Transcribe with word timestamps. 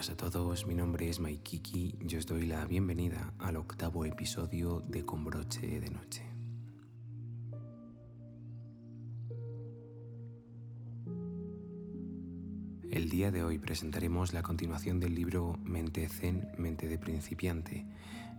Buenas 0.00 0.24
a 0.24 0.30
todos, 0.30 0.66
mi 0.66 0.74
nombre 0.74 1.10
es 1.10 1.20
Maikiki 1.20 1.98
y 2.00 2.16
os 2.16 2.24
doy 2.24 2.46
la 2.46 2.64
bienvenida 2.64 3.34
al 3.38 3.56
octavo 3.56 4.06
episodio 4.06 4.82
de 4.88 5.04
Con 5.04 5.26
broche 5.26 5.78
de 5.78 5.90
noche. 5.90 6.24
El 12.90 13.10
día 13.10 13.30
de 13.30 13.44
hoy 13.44 13.58
presentaremos 13.58 14.32
la 14.32 14.42
continuación 14.42 15.00
del 15.00 15.14
libro 15.14 15.58
Mente 15.64 16.08
Zen, 16.08 16.48
Mente 16.56 16.88
de 16.88 16.96
Principiante, 16.96 17.84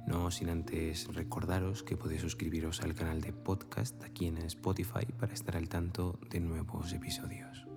no 0.08 0.32
sin 0.32 0.50
antes 0.50 1.14
recordaros 1.14 1.84
que 1.84 1.96
podéis 1.96 2.22
suscribiros 2.22 2.82
al 2.82 2.96
canal 2.96 3.22
de 3.22 3.34
podcast 3.34 4.04
aquí 4.04 4.26
en 4.26 4.40
Spotify 4.40 5.06
para 5.20 5.36
estar 5.36 5.56
al 5.56 5.70
tanto 5.70 6.18
de 6.28 6.40
nuevos 6.40 6.92
episodios. 6.92 7.71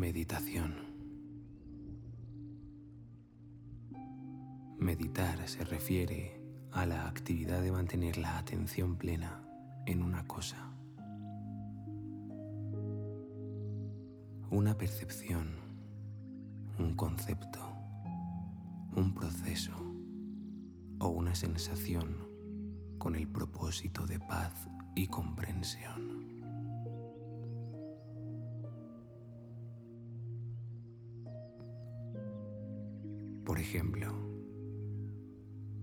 Meditación. 0.00 0.76
Meditar 4.78 5.46
se 5.46 5.62
refiere 5.62 6.40
a 6.72 6.86
la 6.86 7.06
actividad 7.06 7.60
de 7.60 7.70
mantener 7.70 8.16
la 8.16 8.38
atención 8.38 8.96
plena 8.96 9.42
en 9.84 10.02
una 10.02 10.26
cosa. 10.26 10.72
Una 14.48 14.78
percepción, 14.78 15.50
un 16.78 16.94
concepto, 16.94 17.60
un 18.96 19.12
proceso 19.12 19.74
o 20.98 21.08
una 21.08 21.34
sensación 21.34 22.26
con 22.96 23.16
el 23.16 23.28
propósito 23.28 24.06
de 24.06 24.18
paz 24.18 24.66
y 24.94 25.08
comprensión. 25.08 26.39
Por 33.50 33.58
ejemplo, 33.58 34.06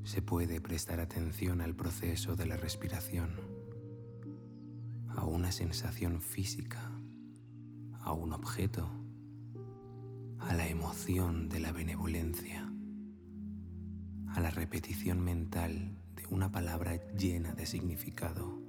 se 0.05 0.21
puede 0.21 0.61
prestar 0.61 1.01
atención 1.01 1.59
al 1.59 1.75
proceso 1.75 2.37
de 2.37 2.45
la 2.45 2.55
respiración, 2.55 3.29
a 5.09 5.25
una 5.25 5.51
sensación 5.51 6.21
física, 6.21 6.89
a 7.99 8.13
un 8.13 8.31
objeto, 8.31 8.89
a 10.39 10.53
la 10.53 10.69
emoción 10.69 11.49
de 11.49 11.59
la 11.59 11.73
benevolencia, 11.73 12.71
a 14.30 14.39
la 14.39 14.49
repetición 14.49 15.21
mental 15.21 15.97
de 16.15 16.25
una 16.27 16.49
palabra 16.49 17.05
llena 17.17 17.53
de 17.53 17.65
significado 17.65 18.61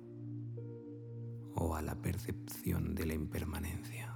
o 1.55 1.77
a 1.77 1.83
la 1.83 2.03
percepción 2.03 2.97
de 2.97 3.07
la 3.07 3.15
impermanencia. 3.15 4.08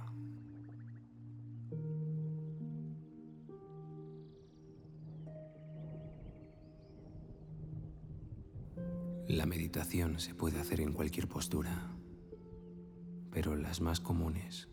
La 9.27 9.45
meditación 9.45 10.19
se 10.19 10.35
puede 10.35 10.59
hacer 10.59 10.81
en 10.81 10.91
cualquier 10.91 11.29
postura, 11.29 11.95
pero 13.31 13.55
las 13.55 13.79
más 13.79 14.01
comunes 14.01 14.67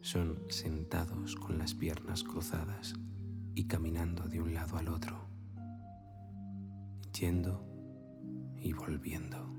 son 0.00 0.42
sentados 0.48 1.36
con 1.36 1.58
las 1.58 1.74
piernas 1.74 2.24
cruzadas 2.24 2.94
y 3.54 3.66
caminando 3.66 4.26
de 4.26 4.40
un 4.40 4.54
lado 4.54 4.78
al 4.78 4.88
otro, 4.88 5.28
yendo 7.12 7.62
y 8.56 8.72
volviendo. 8.72 9.54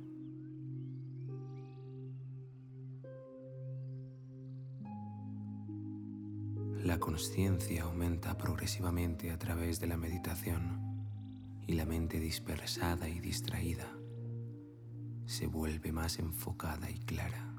La 6.83 6.99
conciencia 6.99 7.83
aumenta 7.83 8.35
progresivamente 8.39 9.29
a 9.29 9.37
través 9.37 9.79
de 9.79 9.85
la 9.85 9.97
meditación 9.97 11.05
y 11.67 11.73
la 11.73 11.85
mente 11.85 12.19
dispersada 12.19 13.07
y 13.07 13.19
distraída 13.19 13.98
se 15.29 15.45
vuelve 15.45 15.91
más 15.91 16.17
enfocada 16.17 16.89
y 16.89 16.97
clara. 16.97 17.53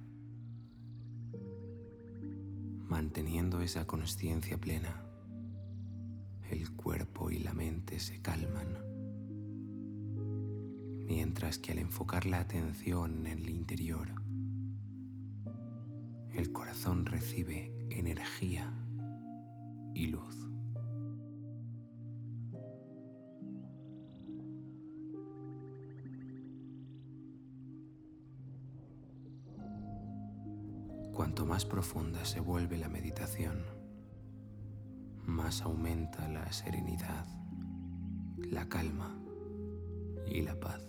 Manteniendo 2.89 3.61
esa 3.61 3.87
conciencia 3.87 4.59
plena, 4.59 5.05
el 6.51 6.73
cuerpo 6.73 7.31
y 7.31 7.39
la 7.39 7.53
mente 7.53 8.01
se 8.01 8.21
calman, 8.21 8.77
mientras 11.07 11.59
que 11.59 11.71
al 11.71 11.79
enfocar 11.79 12.27
la 12.27 12.41
atención 12.41 13.29
en 13.29 13.39
el 13.39 13.49
interior, 13.49 14.21
el 16.35 16.51
corazón 16.51 17.07
recibe 17.07 17.87
energía 17.89 18.75
y 19.95 20.09
luz. 20.09 20.50
Cuanto 31.31 31.47
más 31.47 31.65
profunda 31.65 32.25
se 32.25 32.41
vuelve 32.41 32.77
la 32.77 32.89
meditación, 32.89 33.65
más 35.27 35.63
aumenta 35.63 36.27
la 36.27 36.53
serenidad, 36.53 37.25
la 38.39 38.69
calma 38.69 39.17
y 40.27 40.43
la 40.43 40.59
paz. 40.59 40.83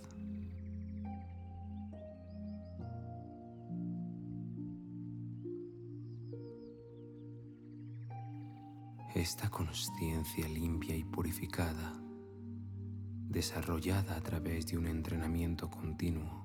Esta 9.13 9.47
conciencia 9.51 10.47
limpia 10.47 10.95
y 10.95 11.03
purificada, 11.03 11.93
desarrollada 13.29 14.15
a 14.15 14.21
través 14.21 14.65
de 14.65 14.79
un 14.79 14.87
entrenamiento 14.87 15.69
continuo, 15.69 16.40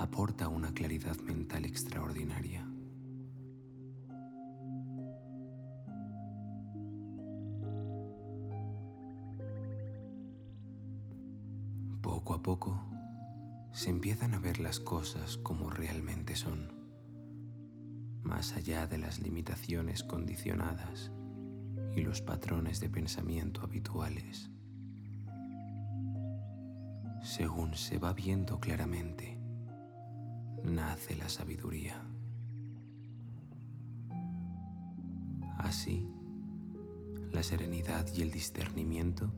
aporta 0.00 0.48
una 0.48 0.72
claridad 0.72 1.18
mental 1.18 1.66
extraordinaria. 1.66 2.66
Poco 12.00 12.32
a 12.32 12.42
poco 12.42 12.82
se 13.72 13.90
empiezan 13.90 14.32
a 14.32 14.38
ver 14.38 14.58
las 14.58 14.80
cosas 14.80 15.36
como 15.36 15.68
realmente 15.68 16.34
son, 16.34 16.72
más 18.22 18.56
allá 18.56 18.86
de 18.86 18.96
las 18.96 19.20
limitaciones 19.20 20.02
condicionadas 20.02 21.12
y 21.94 22.00
los 22.00 22.22
patrones 22.22 22.80
de 22.80 22.88
pensamiento 22.88 23.60
habituales. 23.60 24.50
Según 27.22 27.74
se 27.74 27.98
va 27.98 28.14
viendo 28.14 28.60
claramente, 28.60 29.39
nace 30.64 31.16
la 31.16 31.28
sabiduría. 31.28 32.00
Así, 35.58 36.08
la 37.32 37.42
serenidad 37.42 38.06
y 38.14 38.22
el 38.22 38.30
discernimiento 38.30 39.32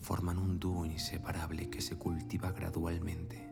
forman 0.00 0.38
un 0.38 0.60
dúo 0.60 0.86
inseparable 0.86 1.68
que 1.68 1.80
se 1.80 1.96
cultiva 1.96 2.52
gradualmente 2.52 3.50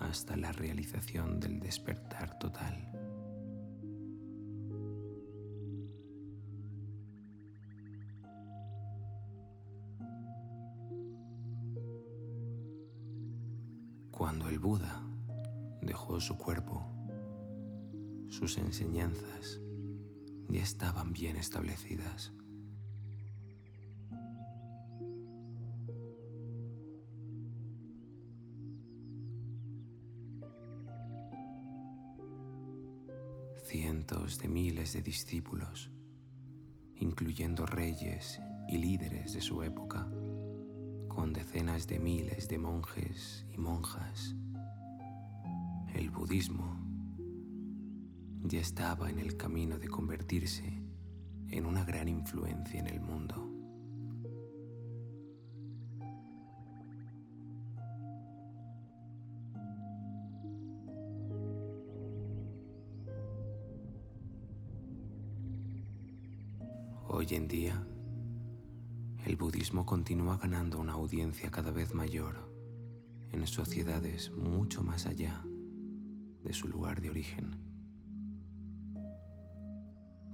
hasta 0.00 0.36
la 0.36 0.50
realización 0.50 1.38
del 1.38 1.60
despertar 1.60 2.38
total. 2.38 2.88
Cuando 14.10 14.48
el 14.48 14.58
Buda 14.58 15.02
dejó 15.92 16.18
su 16.20 16.38
cuerpo, 16.38 16.82
sus 18.30 18.56
enseñanzas 18.56 19.60
ya 20.48 20.62
estaban 20.62 21.12
bien 21.12 21.36
establecidas. 21.36 22.32
Cientos 33.66 34.38
de 34.38 34.48
miles 34.48 34.94
de 34.94 35.02
discípulos, 35.02 35.90
incluyendo 36.96 37.66
reyes 37.66 38.40
y 38.66 38.78
líderes 38.78 39.34
de 39.34 39.42
su 39.42 39.62
época, 39.62 40.10
con 41.08 41.34
decenas 41.34 41.86
de 41.86 41.98
miles 41.98 42.48
de 42.48 42.56
monjes 42.56 43.44
y 43.52 43.58
monjas, 43.58 44.34
budismo 46.12 46.78
ya 48.44 48.60
estaba 48.60 49.10
en 49.10 49.18
el 49.18 49.36
camino 49.36 49.78
de 49.78 49.88
convertirse 49.88 50.82
en 51.48 51.66
una 51.66 51.84
gran 51.84 52.08
influencia 52.08 52.80
en 52.80 52.86
el 52.86 53.00
mundo. 53.00 53.48
Hoy 67.08 67.26
en 67.30 67.46
día, 67.46 67.86
el 69.24 69.36
budismo 69.36 69.86
continúa 69.86 70.36
ganando 70.38 70.80
una 70.80 70.94
audiencia 70.94 71.50
cada 71.50 71.70
vez 71.70 71.94
mayor 71.94 72.50
en 73.30 73.46
sociedades 73.46 74.30
mucho 74.32 74.82
más 74.82 75.06
allá 75.06 75.44
de 76.42 76.52
su 76.52 76.68
lugar 76.68 77.00
de 77.00 77.10
origen. 77.10 77.56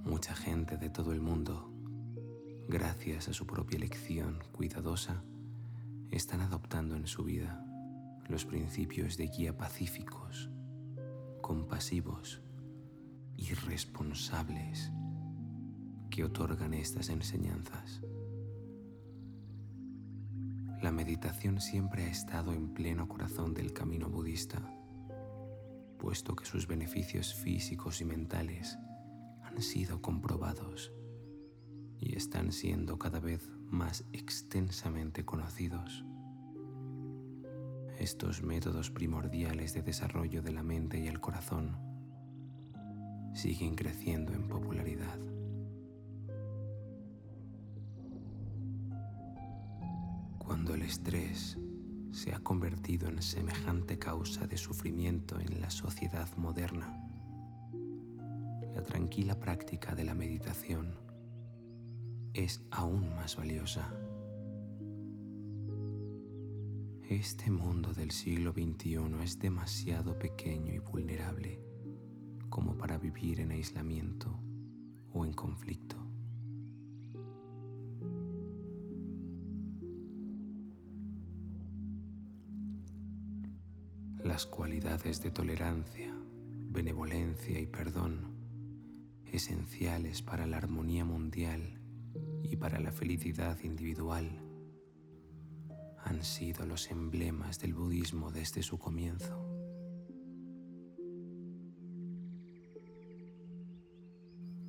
Mucha 0.05 0.35
gente 0.35 0.77
de 0.77 0.91
todo 0.91 1.13
el 1.13 1.21
mundo, 1.21 1.71
gracias 2.69 3.29
a 3.29 3.33
su 3.33 3.47
propia 3.47 3.77
elección 3.77 4.39
cuidadosa, 4.53 5.23
están 6.11 6.41
adoptando 6.41 6.97
en 6.97 7.07
su 7.07 7.25
vida 7.25 7.65
los 8.29 8.45
principios 8.45 9.17
de 9.17 9.29
guía 9.29 9.57
pacíficos, 9.57 10.51
compasivos 11.41 12.41
y 13.37 13.53
responsables 13.55 14.91
que 16.11 16.25
otorgan 16.25 16.75
estas 16.75 17.11
enseñanzas. 17.11 18.03
La 20.83 20.93
meditación 20.93 21.61
siempre 21.61 22.05
ha 22.05 22.09
estado 22.09 22.53
en 22.53 22.73
pleno 22.73 23.09
corazón 23.09 23.53
del 23.53 23.73
camino 23.73 24.09
budista, 24.09 24.63
puesto 25.99 26.35
que 26.37 26.47
sus 26.47 26.67
beneficios 26.67 27.35
físicos 27.35 28.01
y 28.01 28.05
mentales 28.05 28.79
han 29.43 29.61
sido 29.61 30.01
comprobados 30.01 30.93
y 32.01 32.17
están 32.17 32.53
siendo 32.53 32.99
cada 32.99 33.21
vez 33.21 33.51
más 33.67 34.05
extensamente 34.13 35.25
conocidos. 35.25 36.05
Estos 37.99 38.43
métodos 38.43 38.91
primordiales 38.91 39.75
de 39.75 39.83
desarrollo 39.83 40.41
de 40.41 40.53
la 40.53 40.63
mente 40.63 41.01
y 41.01 41.09
el 41.09 41.21
corazón 41.21 41.77
siguen 43.35 43.75
creciendo 43.75 44.33
en 44.33 44.47
popularidad. 44.47 45.19
Cuando 50.39 50.75
el 50.75 50.83
estrés 50.83 51.59
se 52.13 52.33
ha 52.35 52.41
convertido 52.41 53.09
en 53.09 53.23
semejante 53.23 53.99
causa 53.99 54.47
de 54.47 54.57
sufrimiento 54.57 55.39
en 55.41 55.61
la 55.61 55.71
sociedad 55.71 56.29
moderna, 56.37 57.09
la 58.75 58.83
tranquila 58.83 59.39
práctica 59.39 59.95
de 59.95 60.05
la 60.05 60.15
meditación 60.15 60.95
es 62.33 62.63
aún 62.71 63.15
más 63.17 63.37
valiosa. 63.37 63.93
Este 67.09 67.51
mundo 67.51 67.93
del 67.93 68.13
siglo 68.13 68.53
XXI 68.53 68.99
es 69.25 69.39
demasiado 69.39 70.17
pequeño 70.19 70.75
y 70.75 70.79
vulnerable 70.79 71.61
como 72.49 72.77
para 72.77 72.99
vivir 72.99 73.41
en 73.41 73.51
aislamiento 73.51 74.39
o 75.13 75.25
en 75.25 75.33
conflicto. 75.33 75.98
Las 84.39 84.47
cualidades 84.47 85.21
de 85.21 85.33
tolerancia, 85.33 86.15
benevolencia 86.71 87.59
y 87.59 87.67
perdón, 87.67 88.37
esenciales 89.27 90.23
para 90.23 90.47
la 90.47 90.59
armonía 90.59 91.05
mundial 91.05 91.81
y 92.45 92.55
para 92.55 92.79
la 92.79 92.93
felicidad 92.93 93.59
individual, 93.65 94.41
han 96.05 96.23
sido 96.23 96.67
los 96.67 96.89
emblemas 96.93 97.59
del 97.59 97.75
budismo 97.75 98.31
desde 98.31 98.63
su 98.63 98.79
comienzo. 98.79 99.45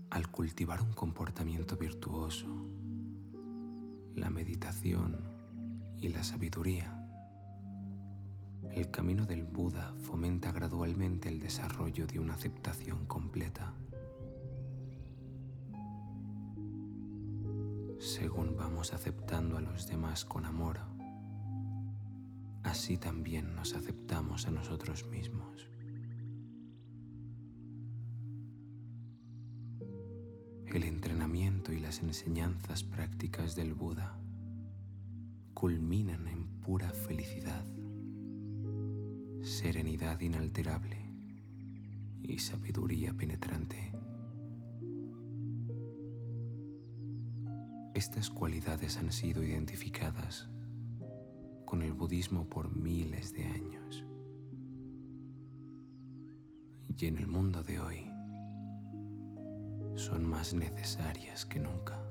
Al 0.09 0.31
cultivar 0.31 0.81
un 0.81 0.93
comportamiento 0.93 1.77
virtuoso, 1.77 2.47
la 4.15 4.31
meditación 4.31 5.19
y 5.99 6.07
la 6.07 6.23
sabiduría, 6.23 6.98
el 8.73 8.91
camino 8.91 9.25
del 9.25 9.43
Buda 9.43 9.93
fomenta 10.03 10.51
gradualmente 10.51 11.29
el 11.29 11.39
desarrollo 11.39 12.05
de 12.05 12.19
una 12.19 12.35
aceptación 12.35 13.05
completa. 13.05 13.73
Según 17.99 18.55
vamos 18.55 18.93
aceptando 18.93 19.57
a 19.57 19.61
los 19.61 19.87
demás 19.87 20.23
con 20.23 20.45
amor, 20.45 20.79
así 22.63 22.97
también 22.97 23.55
nos 23.55 23.73
aceptamos 23.75 24.47
a 24.47 24.51
nosotros 24.51 25.05
mismos. 25.07 25.67
El 30.67 30.83
entrenamiento 30.83 31.73
y 31.73 31.79
las 31.79 31.99
enseñanzas 31.99 32.83
prácticas 32.83 33.55
del 33.55 33.73
Buda 33.73 34.15
culminan 35.55 36.27
en 36.27 36.45
pura 36.61 36.91
felicidad 36.91 37.65
serenidad 39.41 40.19
inalterable 40.19 40.97
y 42.21 42.39
sabiduría 42.39 43.13
penetrante. 43.13 43.91
Estas 47.93 48.29
cualidades 48.29 48.97
han 48.97 49.11
sido 49.11 49.43
identificadas 49.43 50.49
con 51.65 51.81
el 51.81 51.93
budismo 51.93 52.47
por 52.47 52.75
miles 52.75 53.33
de 53.33 53.45
años. 53.45 54.05
Y 56.97 57.05
en 57.05 57.17
el 57.17 57.27
mundo 57.27 57.63
de 57.63 57.79
hoy 57.79 58.05
son 59.95 60.25
más 60.25 60.53
necesarias 60.53 61.45
que 61.45 61.59
nunca. 61.59 62.08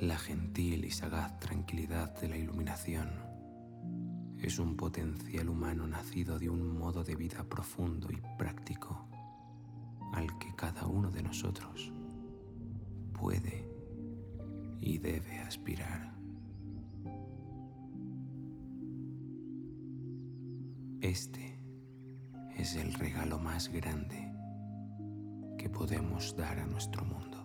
La 0.00 0.18
gentil 0.18 0.84
y 0.84 0.90
sagaz 0.90 1.40
tranquilidad 1.40 2.20
de 2.20 2.28
la 2.28 2.36
iluminación 2.36 3.08
es 4.38 4.58
un 4.58 4.76
potencial 4.76 5.48
humano 5.48 5.86
nacido 5.86 6.38
de 6.38 6.50
un 6.50 6.78
modo 6.78 7.02
de 7.02 7.16
vida 7.16 7.44
profundo 7.44 8.08
y 8.10 8.20
práctico 8.36 9.08
al 10.12 10.38
que 10.38 10.54
cada 10.54 10.86
uno 10.86 11.10
de 11.10 11.22
nosotros 11.22 11.90
puede 13.14 13.66
y 14.82 14.98
debe 14.98 15.38
aspirar. 15.38 16.14
Este 21.00 21.58
es 22.54 22.76
el 22.76 22.92
regalo 22.92 23.38
más 23.38 23.68
grande 23.68 24.30
que 25.56 25.70
podemos 25.70 26.36
dar 26.36 26.58
a 26.58 26.66
nuestro 26.66 27.02
mundo. 27.02 27.35